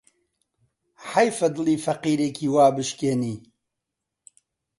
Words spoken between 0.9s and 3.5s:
حەیفە دڵی فەقیرێکی وا بشکێنی